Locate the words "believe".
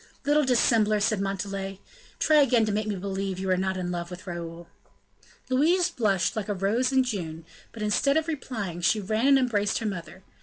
2.95-3.37